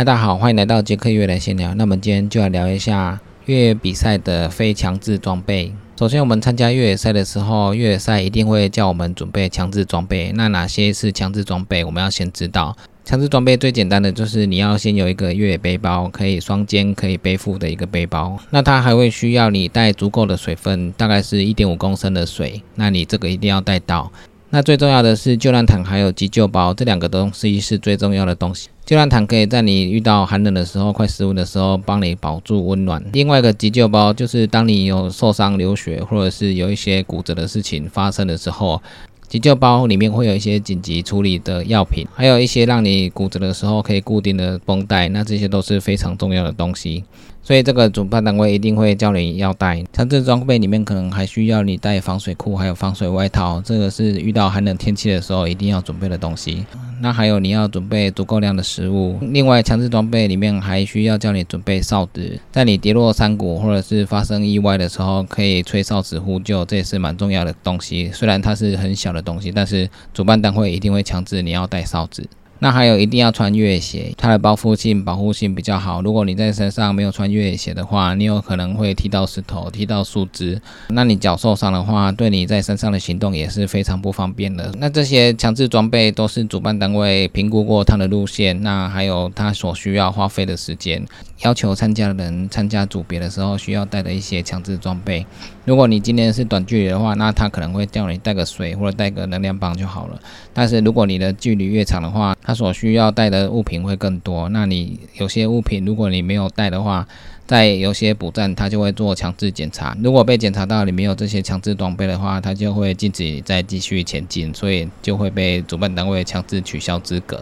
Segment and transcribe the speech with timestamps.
[0.00, 1.74] 大家好，欢迎来到杰克越野闲聊。
[1.74, 5.70] 那我们今天就来聊一下越野比赛的非强制装备。
[5.94, 10.32] 首先，我们参加越野赛的时候，越野赛一定会叫我们准备强制装备。
[10.34, 11.84] 那哪些是强制装备？
[11.84, 12.74] 我们要先知道。
[13.04, 18.38] 强制装备最简单的就是你要先有一个越野背包，可以双肩可以背负的一个背包。
[18.48, 22.62] 那它还会需要你带足够的水分，大概是一点五公升的水。
[22.74, 24.10] 那你这个一定要带到。
[24.52, 28.68] 那最重要的是救难毯还有急救包，这两个东西是最重要的东西。
[28.84, 33.00] 救难毯可以在你遇到寒冷的时候、快失温的时候，帮你保住温暖。
[33.12, 38.82] 另外一个急救包就是当你有受伤、流血或者是有一些骨折的事情发生的时候，
[39.28, 45.08] 急救包里面会有一些紧急处理的药品，还有一些让你骨折的时候可以固定的绷带。
[45.10, 47.04] 那这些都是非常重要的东西。
[47.42, 56.64] 所以这个主办单位一定会叫你要带强制装备，里面可能还需要你带防水裤，还有防水外套，这个是遇到寒冷天气的时候一定要准备的东西。
[57.02, 59.18] 那还有你要准备足够量的食物。
[59.22, 68.10] 另外，强制装备里面还需要叫你准备哨子，在你跌落山谷或者是发生意外的时候，可以吹哨子呼救，这也是蛮重要的东西。
[68.12, 72.22] 虽然它是很小的东西，但是主办单位一定会强制你要带哨子。
[72.60, 76.00] 那还有一定要穿越野鞋，它的包覆性、保护性比较好。
[76.02, 84.72] 如果你在身上没有穿越野鞋的话，你有可能会踢到石头、踢到树枝，那你脚受伤的话，对你在山上的行动也是非常不方便的。
[84.78, 91.04] 那这些强制装备都是主办单位评估过它的路线，那还有它所需要花费的时间，
[91.42, 95.24] 要求参加的人参加组别的时候需要带的一些强制装备。
[95.64, 100.18] 如果你今天是短距离的话，那他可能会叫你带个水或者带个能量棒就好了。
[100.52, 107.06] 但是如果你的距离越长的话，他所需要带的物品会更多，那你有些物品如果你没有带的话，
[107.46, 117.40] 在有些补站他就会做强制检查，如果被检查到你没有这些强制装备的话，他就会禁止再继续前进，所以就会被主办单位强制取消资格。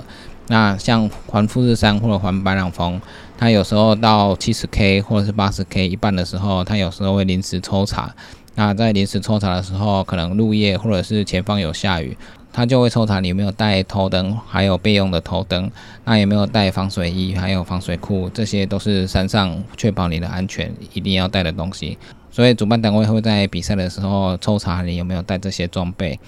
[0.48, 3.00] 那像环富士山或者环白朗峰，
[3.38, 8.14] 他有时候到七十 K 或者是八十 K 一半的时候，他有时候会临时抽查。
[8.56, 12.14] 那在临时抽查的时候，可能入夜或者是前方有下雨。
[12.52, 15.70] 他就会抽查你有没有带头灯，还有备用的头灯，
[16.04, 21.96] 那有没有带防水衣，还有防水裤，这些都是山上确保你的安全一定要带的东西。
[22.30, 26.18] 所以主办单位会在比赛的时候抽查你有没有带这些装备。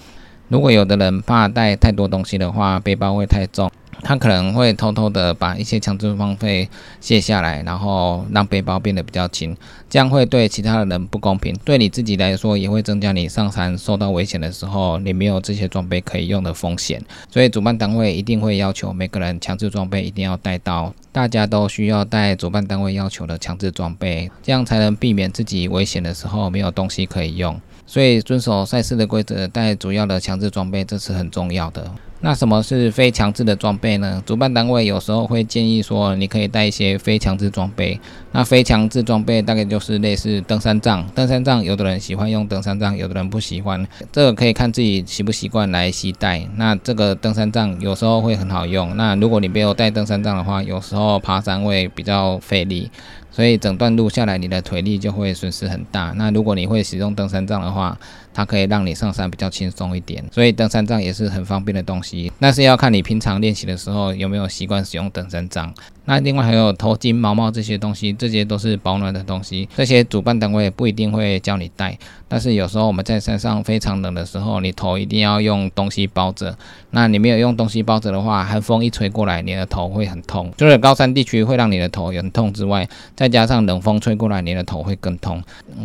[0.47, 3.71] 如果有的人怕带太多东西的话，背包会太重。
[4.03, 6.67] 他可能会偷偷的把一些强制装备
[6.99, 9.55] 卸下来，然后让背包变得比较轻，
[9.89, 17.01] 这样会对其他的人不公平，对你自己来说也会增加你上山受到危险的时候，你没有这些装备可以用的风险。
[17.29, 27.59] 所以主办单位一定会要求每个人强制装备一定要带到，大家都需要带主办单位要求的强制装备，这样才能避免自己危险的时候没有东西可以用。
[27.85, 31.91] 所以遵守赛事的规则，带主要的强制装备，这是很重要的。
[32.23, 34.21] 那什么是非强制的装备呢？
[34.25, 37.99] 主办单位有时候会建议说，你可以带一些非强制装备。
[38.31, 41.05] 那非强制装备大概就是类似登山杖。
[41.15, 46.47] 登山杖有的人喜欢用登山杖，有的人不喜欢，这个可以看自己习不习惯来携带。
[46.57, 48.95] 那这个登山杖有时候会很好用。
[48.95, 52.91] 那如果你没有带登山杖的话，有时候爬山会比较费力。
[53.31, 56.13] 所以整段路下来，你的腿力就会损失很大。
[56.17, 57.97] 那如果你会使用登山杖的话，
[58.33, 60.23] 它可以让你上山比较轻松一点。
[60.31, 62.31] 所以登山杖也是很方便的东西。
[62.39, 65.73] 那是要看你平常练习的时候有没有习惯使用登山杖。
[66.11, 69.69] 那另外还有头巾、毛毛这些东西，这些都是保暖的东西。
[69.73, 76.53] 这些主办单位不一定会叫你带，但是有时候我们在山上非常冷的时候，你头一定要用东西包着。
[76.89, 80.51] 那你没有用东西包着的话，寒风一吹过来，你的头会很痛。
[80.57, 82.85] 除了高山地区会让你的头很痛之外，
[83.15, 85.41] 再加上冷风吹过来，你的头会更痛。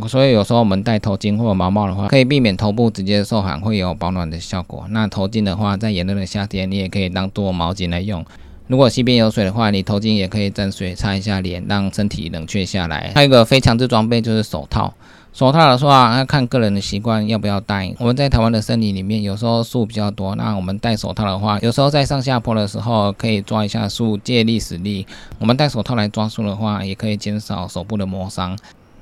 [0.09, 4.87] 所以有时候我们戴头巾或者毛毛的话，可以避免头部直接受寒，会有保暖的效果。
[4.91, 8.27] 那头巾的话，在炎热的夏天，你也可以当做毛巾来用。
[8.69, 13.13] 如果溪边有水的话，你头巾也可以沾水擦一下脸，让身体冷却下来。
[13.15, 14.93] 还有一个非强制装备就是手套。
[15.33, 17.95] 手套的话，要看个人的习惯要不要戴。
[17.99, 25.07] 我们在台湾的森林里面，有时候树比较多，那我们戴手套的话，有时候在上下坡的时候可以抓一下树，借力使力。
[25.39, 28.59] 我们戴手套来抓树的话，也可以减少手部的磨伤。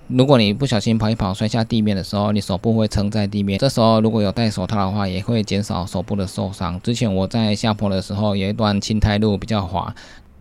[0.09, 3.59] 如果你不小心跑一跑摔下地面的时候，你手部会撑在地面。
[3.59, 6.79] 这时候如果有戴手套的话，也会减少手部的受伤。
[6.83, 9.95] 之前我在下坡的时候，有一段青苔路比较滑，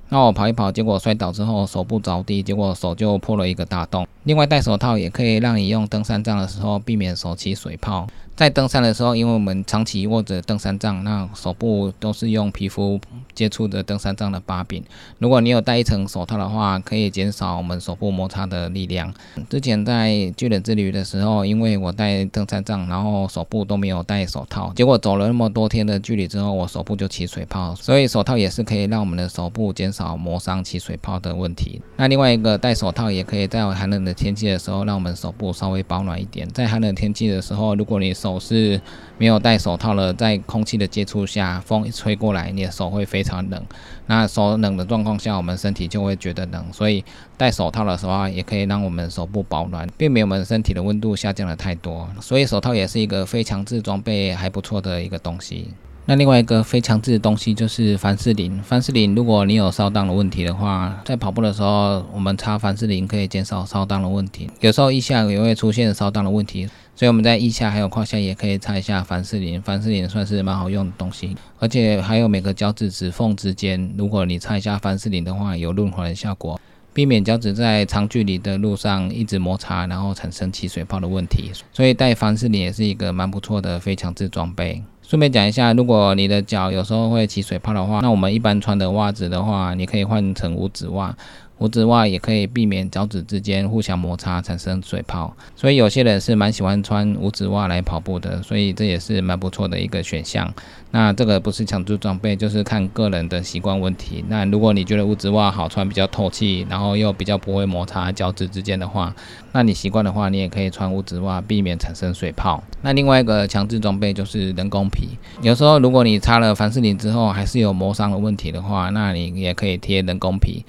[0.09, 4.05] 那我跑一跑，结果摔倒之后手部着地，结果手就破了一个大洞。
[4.23, 8.05] 另外戴手套也可以让你用登山杖的时候避免手起水泡。
[8.35, 12.99] 在登山的时候，因为我们长期握着登山杖，那手部都是用皮肤
[13.35, 14.83] 接触的登山杖的把柄。
[15.19, 19.13] 如果你有戴一层手套的话，可以减少我们手部摩擦的力量。
[19.47, 27.75] 之前在巨人之旅的时候，因为我戴登山杖，然后手部都没有戴手套，结果走了那么多天的距离之后，我手部就起水泡。
[27.75, 31.79] 所以手套也是可以让我们的手部减少磨伤、起水泡的问题。
[31.97, 36.49] 那另外一个戴手套也可以在寒冷的天气的时候，让我们手部稍微保暖一点。
[36.49, 38.79] 在寒冷天气的时候，如果你手是
[39.17, 43.61] 没有戴手套了，在空气的接触下，风一吹过来，你的手会非常冷。
[44.07, 47.03] 那手冷的状况下，我们身体就会觉得冷，所以
[47.37, 52.07] 戴手套的时候啊也可以让我们手部保暖，避免我们身体的温度下降的太多。
[52.21, 55.67] 所以手套也是一个非强制装备还不错的一个东西。
[56.05, 58.61] 那另外一个非强制的东西就是凡士林。
[58.61, 64.49] 凡士林，如果你有烧裆的问题的话，在跑步的时候，我们擦凡士林可以减少烧裆的问题。
[64.59, 69.61] 有时候腋下也会出现烧裆的问题，所以我们在腋下还有胯下也可以擦一下凡士林。
[69.61, 76.59] 凡士林算是蛮好用的东西，而且还有每个脚趾指缝之间，如果你擦一下凡士林的话，有润滑的效果，
[76.93, 81.51] 避免脚趾在长距离的路上一直摩擦，然后产生起水泡的问题。
[81.71, 84.83] 所以带凡士林也是一个蛮不错的非强制装备。
[85.01, 91.15] 顺便讲一下，如果你的脚有时候会起水泡的话，那我们一般穿的袜子的话，你可以换成五指袜。
[91.59, 100.51] 五指袜也可以避免脚趾之间互相摩擦产生水泡，所以有些人是蛮喜欢穿五指袜来跑步的，所以这也是蛮不错的一个选项。
[100.91, 104.23] 那这个不是强制装备，就是看个人的习惯问题。
[104.27, 109.15] 那如果你觉得五指袜好穿，比较透气，然后又比较不会摩擦脚趾之间的话，
[109.53, 112.61] 那你习惯的话，你也可以穿五指袜，避免产生水泡。
[112.81, 120.65] 那另外一个强制装备就是人工皮，有时候如果你擦了凡士林之后还是有磨伤的问题的话，那你也可以贴人工皮。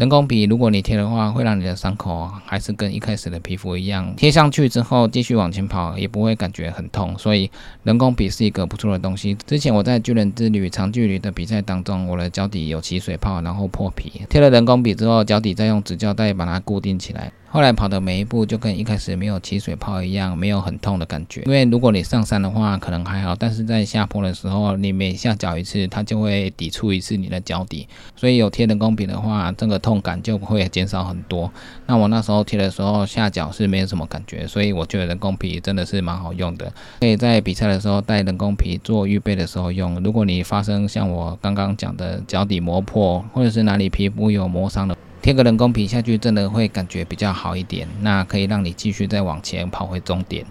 [0.00, 7.50] 人工皮，如果你贴的话，会让你的伤口还是跟一开始的皮肤一样，贴上去之后继续往前跑也不会感觉很痛，所以
[7.82, 9.34] 人工皮是一个不错的东西。
[9.46, 17.30] 之前我在巨人之旅长距离的比赛当中，我的脚底有起水泡，然后破皮，贴了人工皮之后，脚底再用纸胶带把它固定起来。
[17.52, 21.42] 后来跑的每一步就跟一开始没有起水泡一样，没有很痛的感觉。
[21.46, 27.88] 因为如果你上山的话可能还好，但是在下坡的时候，你每下脚一次，它就会抵触一次你的脚底。
[28.14, 31.50] 所以有贴人工皮的话，这个痛感就会减少很多。
[31.86, 40.00] 那我那时候贴的时候下脚是没有什么感觉，所以我觉得人工皮真的是蛮好用的，可以在比赛的时候带人工皮做预备的时候用。
[40.04, 44.96] 如果你发生像我刚刚讲的脚底磨破，或者是哪里皮肤有磨伤的。
[45.22, 47.86] 贴个人工皮下去，真的会感觉比较好一点。
[48.00, 50.44] 那可以让你继续再往前跑回终点。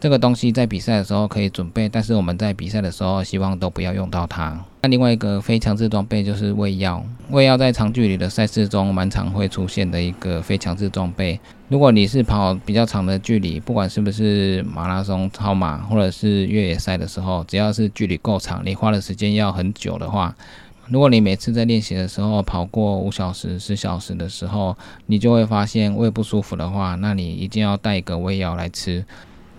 [0.00, 4.62] 这个东西在比赛的时候可以准备，但是我们在比赛的时候希望都不要用到它。
[4.82, 7.02] 那另外一个非强制装备就是胃药。
[7.30, 11.40] 胃药在长距离的赛事中蛮常会出现的一个非强制装备。
[11.68, 20.36] 如果你是跑比较长的距离，不管是不是马拉松、超马或者是越野赛的时候，只要是距离够长，你花的时间要很久的话。
[20.88, 24.76] 如果你每次在练习的时候跑过五小时、十小时的时候，
[25.06, 29.04] 你就会发现胃不舒服的话，那你一定要带一个胃药来吃。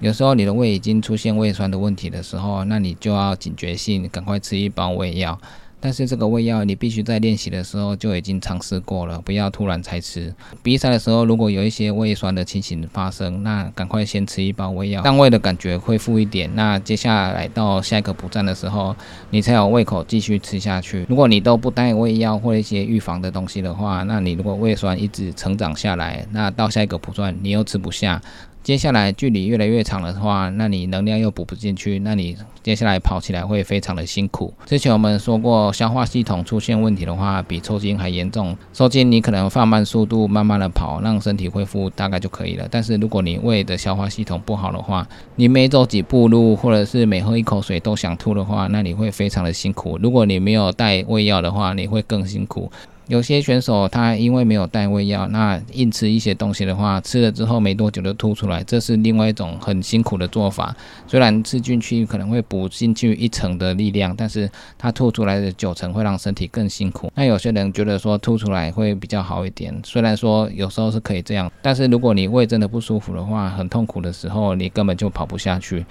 [0.01, 5.39] 有时候你的胃已经出现胃酸的问题的时候，那你就要警觉性，赶快吃一包胃药。
[5.85, 10.33] 但是这个胃药你必须在练习的时候就已经尝试过了，不要突然才吃。
[10.63, 16.49] 比赛的时候如果有一些胃酸的情形发生，那赶快先吃一包胃药，让胃的感觉恢复一点。
[16.55, 18.95] 那接下来到下一个补站的时候，
[19.29, 21.05] 你才有胃口继续吃下去。
[21.07, 28.19] 如果你都不带胃药或一些预防的东西的话，那你如果胃酸一直成长下来，那到下一个补站你又吃不下。
[28.65, 34.51] 接下来距离越来越长的话，那你能量又补不进去，那你接下来跑起来会非常的辛苦。
[34.65, 38.57] 之前我们说过，消化系统出现问题的话，比抽筋还严重。
[38.73, 42.67] 抽筋你可能放慢速度，慢慢的跑，让身体恢复大概就可以了。
[42.71, 49.99] 但是如果你胃的消化系统不好的话，你每走几步路，或者是每喝一口水都想吐的话，那你会非常的辛苦。
[50.01, 52.71] 如果你没有带胃药的话，你会更辛苦。
[53.07, 60.75] 有些选手他因为没有带胃药，那硬吃一些东西的话，吃了之后没多久就吐出来，这是另外一种很辛苦的做法。
[61.05, 67.11] 虽然吃进去可能会补进去一层的力量，但是它吐出来的九成会让身体更辛苦。
[67.13, 75.85] 那有些人觉得说吐出来会比较好一点，虽然说有时候是可以这样，但是如果你胃真的不舒服的话，很痛苦的时候，你根本就跑不下去。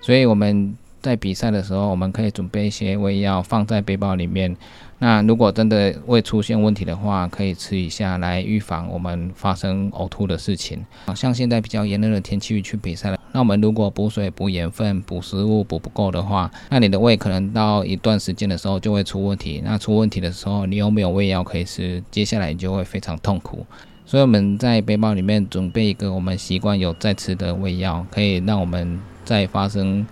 [0.00, 4.54] 所以我们在比赛的时候，我们可以准备一些胃药放在背包里面。
[5.00, 10.84] 那如果真的胃出现问题的话，可以吃一下来预防我们发生呕吐的事情。
[11.14, 19.62] 像现在比较炎热的天气去比赛了，那我们如果补水、补盐分、补食物补不够的话，那你的胃可能到一段时间的时候就会出问题。
[19.64, 23.64] 那出问题的时候，你又没有胃药可以吃，接下来你就会非常痛苦。
[24.04, 29.00] 所以我们在背包里面准备一个我们习惯有在吃的胃药，可以让我们。
[29.28, 30.06] 在发生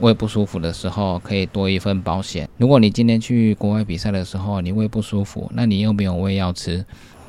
[0.00, 2.48] 胃不舒服的时候，可以多一份保险。
[2.58, 6.84] 如果你今天去国外比赛的时候，你胃不舒服，那你又没有胃药吃。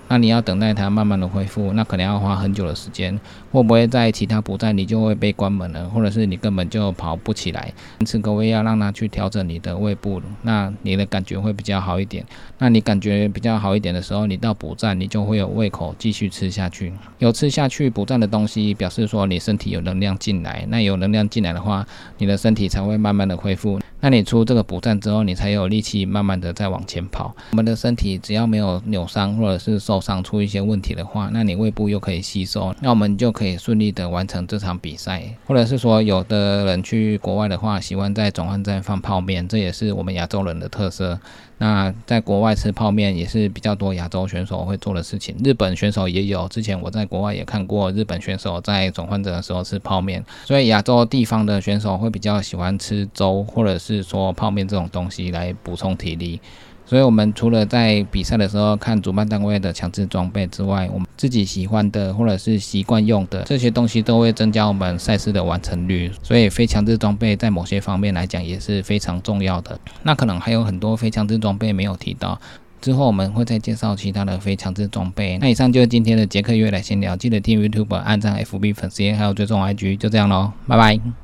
[0.08, 3.20] 那你要等待它慢慢的恢复，那可能要花很久的时间。
[3.52, 7.74] 会不会在其他补站你就会被关门了，或者是你根本就跑不起来？
[8.06, 12.26] 吃个胃药让它去调整你的胃部，那你的感觉会比较好一点。
[12.60, 16.94] 那你感觉比较好一点的时候，你到补站你就会有胃口继续吃下去。
[17.20, 20.66] 有吃下去补站的东西，表示说你身体有能量进来。
[20.70, 21.86] 那有能量进来的话，
[22.18, 23.80] 你的身体才会慢慢的恢复。
[24.00, 27.36] 那你出这个补站之后，你才有力气慢慢的再往前跑。
[27.52, 35.24] 我们的身体只要没有扭伤或者是受伤出一些问题的话，那你胃部又可以吸收，那我们就可以顺利的完成这场比赛。
[35.46, 41.20] 或者是说，有的人去国外的话，喜欢在转换站放泡面，这也是我们亚洲人的特色。
[41.60, 45.36] 那在国外吃泡面也是比较多亚洲选手会做的事情。
[45.44, 50.24] 日本选手也有，之前我在国外也看过日本选手在转换站的时候吃泡面。
[50.46, 56.40] 所以亚洲地方的选手会比较喜欢吃粥，或者是说泡面这种东西来补充体力。
[56.86, 66.10] 所以，我们除了在比赛的时候看主办单位的强制装备之外，我们自己喜欢的或者是习惯用的这些东西，都会增加我们赛事的完成率。
[66.24, 69.78] 所以，非强制装备在某些方面来讲也是非常重要的。
[70.04, 72.40] 那可能还有很多非强制装备没有提到，
[72.80, 75.38] 之后我们会再介绍其他的非强制装备。
[75.40, 81.12] 那以上就是今天的杰克约来闲聊，记得听 YouTube、按赞 FB 粉丝，还有追踪 IG，就这样喽，拜拜。